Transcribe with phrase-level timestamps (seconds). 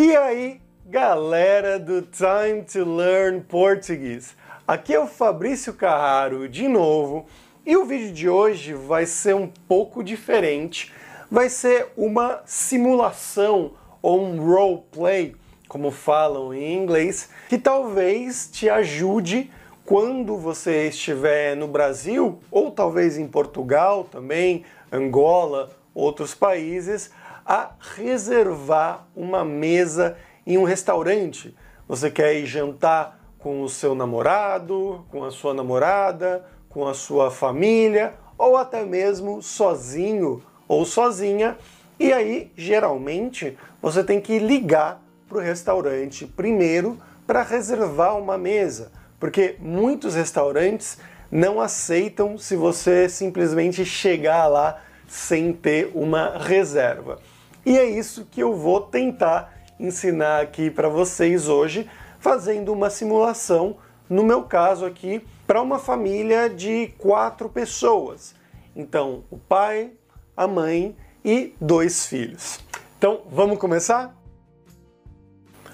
[0.00, 4.34] E aí, galera do Time to Learn Português.
[4.66, 7.26] Aqui é o Fabrício Carraro de novo,
[7.64, 10.92] e o vídeo de hoje vai ser um pouco diferente.
[11.30, 15.36] Vai ser uma simulação ou um role play,
[15.68, 19.48] como falam em inglês, que talvez te ajude
[19.84, 27.12] quando você estiver no Brasil ou talvez em Portugal também, Angola, outros países,
[27.44, 30.16] a reservar uma mesa
[30.46, 31.54] em um restaurante.
[31.86, 37.30] Você quer ir jantar com o seu namorado, com a sua namorada, com a sua
[37.30, 41.56] família ou até mesmo sozinho ou sozinha.
[42.00, 48.92] E aí, geralmente, você tem que ligar para o restaurante primeiro para reservar uma mesa,
[49.18, 50.98] porque muitos restaurantes
[51.30, 57.18] não aceitam se você simplesmente chegar lá sem ter uma reserva.
[57.66, 63.78] E é isso que eu vou tentar ensinar aqui para vocês hoje, fazendo uma simulação,
[64.08, 68.34] no meu caso aqui, para uma família de quatro pessoas.
[68.76, 69.92] Então, o pai,
[70.36, 72.60] a mãe e dois filhos.
[72.98, 74.14] Então, vamos começar?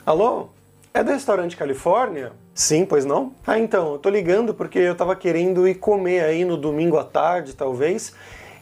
[0.06, 0.50] Alô?
[0.94, 2.32] É do restaurante Califórnia?
[2.54, 3.34] Sim, pois não?
[3.44, 7.04] Ah, então, eu tô ligando porque eu tava querendo ir comer aí no domingo à
[7.04, 8.14] tarde, talvez,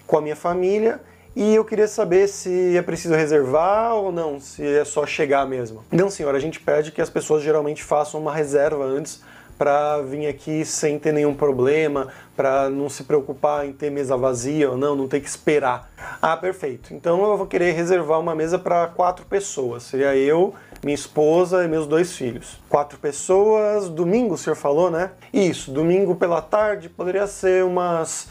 [0.07, 1.01] com a minha família
[1.39, 5.85] e eu queria saber se é preciso reservar ou não, se é só chegar mesmo.
[5.89, 9.23] Não, senhor, a gente pede que as pessoas geralmente façam uma reserva antes
[9.57, 14.69] para vir aqui sem ter nenhum problema, para não se preocupar em ter mesa vazia
[14.69, 15.89] ou não, não ter que esperar.
[16.21, 16.93] Ah, perfeito.
[16.93, 19.85] Então eu vou querer reservar uma mesa para quatro pessoas.
[19.85, 20.53] Seria eu,
[20.83, 22.59] minha esposa e meus dois filhos.
[22.69, 23.89] Quatro pessoas.
[23.89, 25.13] Domingo, o senhor falou, né?
[25.33, 25.71] Isso.
[25.71, 28.29] Domingo pela tarde poderia ser umas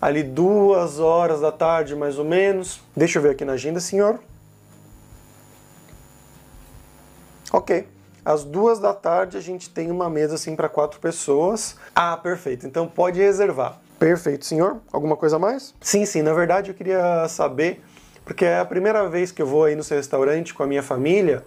[0.00, 2.80] ali duas horas da tarde, mais ou menos.
[2.96, 4.18] Deixa eu ver aqui na agenda, senhor.
[7.52, 7.86] Ok.
[8.24, 11.76] Às duas da tarde a gente tem uma mesa assim para quatro pessoas.
[11.94, 12.66] Ah, perfeito.
[12.66, 13.78] Então pode reservar.
[13.98, 14.78] Perfeito, senhor.
[14.92, 15.74] Alguma coisa a mais?
[15.80, 16.22] Sim, sim.
[16.22, 17.82] Na verdade eu queria saber,
[18.24, 20.82] porque é a primeira vez que eu vou aí no seu restaurante com a minha
[20.82, 21.44] família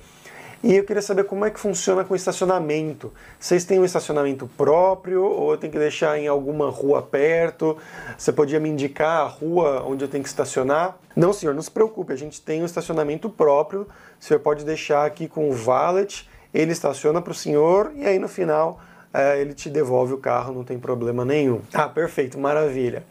[0.64, 3.14] e eu queria saber como é que funciona com estacionamento.
[3.40, 7.78] Vocês têm um estacionamento próprio ou eu tenho que deixar em alguma rua perto?
[8.18, 10.98] Você podia me indicar a rua onde eu tenho que estacionar?
[11.16, 13.88] Não, senhor, não se preocupe, a gente tem um estacionamento próprio.
[14.20, 18.18] O senhor pode deixar aqui com o valet, ele estaciona para o senhor e aí
[18.18, 18.80] no final
[19.14, 21.62] é, ele te devolve o carro, não tem problema nenhum.
[21.74, 23.04] Ah, perfeito, maravilha.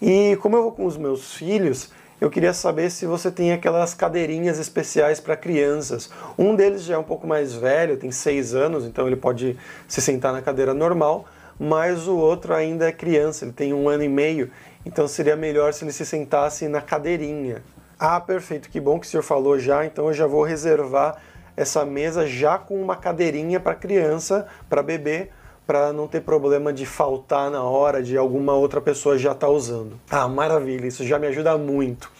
[0.00, 1.90] E como eu vou com os meus filhos,
[2.22, 6.08] eu queria saber se você tem aquelas cadeirinhas especiais para crianças.
[6.38, 10.00] Um deles já é um pouco mais velho, tem seis anos, então ele pode se
[10.00, 11.24] sentar na cadeira normal,
[11.58, 14.52] mas o outro ainda é criança, ele tem um ano e meio,
[14.86, 17.60] então seria melhor se ele se sentasse na cadeirinha.
[17.98, 21.20] Ah, perfeito, que bom que o senhor falou já, então eu já vou reservar
[21.56, 25.30] essa mesa já com uma cadeirinha para criança, para bebê,
[25.66, 29.52] para não ter problema de faltar na hora de alguma outra pessoa já estar tá
[29.52, 29.98] usando.
[30.10, 32.10] Ah, maravilha, isso já me ajuda muito.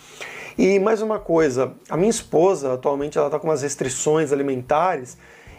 [0.57, 5.17] E mais uma coisa, a minha esposa atualmente ela está com umas restrições alimentares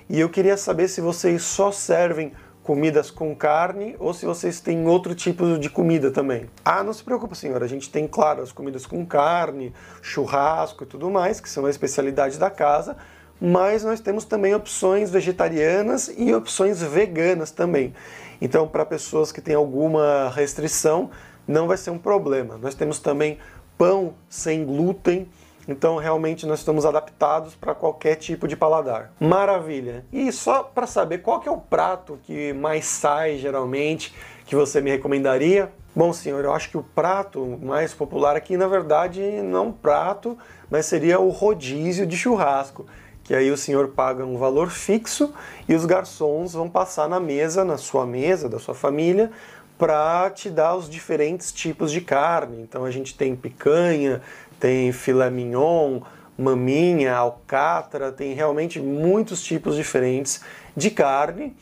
[0.07, 2.31] e eu queria saber se vocês só servem
[2.63, 6.49] comidas com carne ou se vocês têm outro tipo de comida também.
[6.63, 10.87] Ah, não se preocupe, senhora, a gente tem, claro, as comidas com carne, churrasco e
[10.87, 12.95] tudo mais, que são a especialidade da casa,
[13.39, 17.93] mas nós temos também opções vegetarianas e opções veganas também.
[18.41, 21.09] Então, para pessoas que têm alguma restrição,
[21.47, 22.57] não vai ser um problema.
[22.57, 23.37] Nós temos também
[23.77, 25.27] pão sem glúten,
[25.67, 29.13] então realmente nós estamos adaptados para qualquer tipo de paladar.
[29.19, 30.05] Maravilha!
[30.11, 34.13] E só para saber qual que é o prato que mais sai geralmente,
[34.45, 35.71] que você me recomendaria?
[35.95, 40.37] Bom, senhor, eu acho que o prato mais popular aqui, na verdade, não prato,
[40.69, 42.85] mas seria o rodízio de churrasco
[43.23, 45.33] que aí o senhor paga um valor fixo
[45.67, 49.31] e os garçons vão passar na mesa, na sua mesa, da sua família,
[49.77, 52.61] para te dar os diferentes tipos de carne.
[52.61, 54.21] Então a gente tem picanha,
[54.59, 56.01] tem filé mignon,
[56.37, 60.41] maminha, alcatra, tem realmente muitos tipos diferentes
[60.75, 61.55] de carne.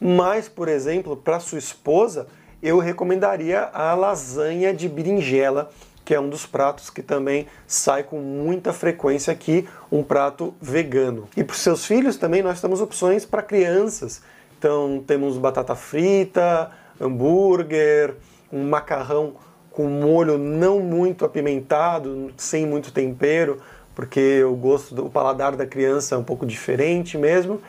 [0.00, 2.28] Mas, por exemplo, para sua esposa,
[2.62, 5.70] eu recomendaria a lasanha de berinjela,
[6.08, 11.28] que é um dos pratos que também sai com muita frequência aqui, um prato vegano.
[11.36, 14.22] E para os seus filhos também nós temos opções para crianças.
[14.58, 18.14] Então temos batata frita, hambúrguer,
[18.50, 19.34] um macarrão
[19.70, 23.60] com molho não muito apimentado, sem muito tempero,
[23.94, 27.60] porque o gosto do paladar da criança é um pouco diferente mesmo.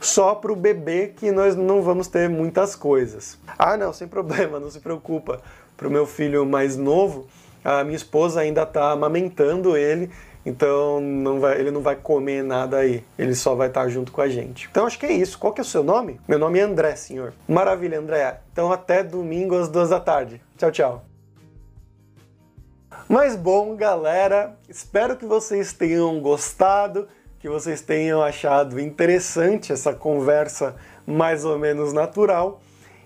[0.00, 3.38] Só para o bebê que nós não vamos ter muitas coisas.
[3.58, 5.42] Ah, não, sem problema, não se preocupa.
[5.76, 7.26] Para o meu filho mais novo,
[7.64, 10.10] a minha esposa ainda está amamentando ele,
[10.46, 14.20] Então não vai, ele não vai comer nada aí, ele só vai estar junto com
[14.20, 14.68] a gente.
[14.70, 15.38] Então acho que é isso.
[15.38, 16.20] Qual que é o seu nome?
[16.28, 17.32] Meu nome é André, senhor.
[17.48, 18.40] Maravilha, André.
[18.52, 20.40] Então até domingo às duas da tarde.
[20.58, 21.04] Tchau, tchau.
[23.08, 27.08] Mas bom, galera, espero que vocês tenham gostado,
[27.38, 30.76] que vocês tenham achado interessante essa conversa
[31.06, 32.60] mais ou menos natural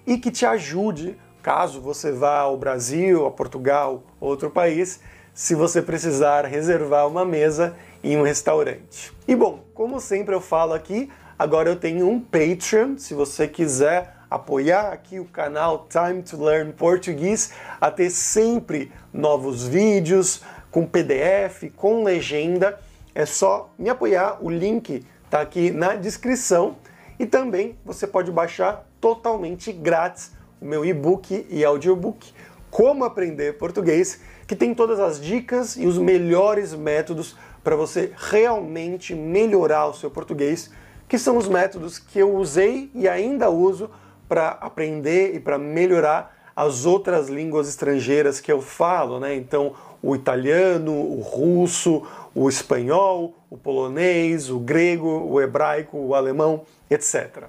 [0.06, 1.16] e que te ajude,
[1.48, 5.00] caso você vá ao Brasil, a Portugal, outro país,
[5.32, 7.74] se você precisar reservar uma mesa
[8.04, 9.14] em um restaurante.
[9.26, 14.14] E bom, como sempre eu falo aqui, agora eu tenho um Patreon, se você quiser
[14.30, 17.50] apoiar aqui o canal Time to Learn Português
[17.80, 22.78] a ter sempre novos vídeos com PDF, com legenda,
[23.14, 26.76] é só me apoiar, o link está aqui na descrição.
[27.18, 32.32] E também você pode baixar totalmente grátis o meu e-book e audiobook
[32.70, 39.14] Como Aprender Português, que tem todas as dicas e os melhores métodos para você realmente
[39.14, 40.70] melhorar o seu português,
[41.08, 43.90] que são os métodos que eu usei e ainda uso
[44.28, 49.34] para aprender e para melhorar as outras línguas estrangeiras que eu falo, né?
[49.34, 52.02] Então, o italiano, o russo,
[52.34, 57.44] o espanhol, o polonês, o grego, o hebraico, o alemão, etc.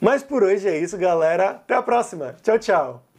[0.00, 1.50] Mas por hoje é isso, galera.
[1.50, 2.34] Até a próxima.
[2.42, 3.09] Tchau, tchau.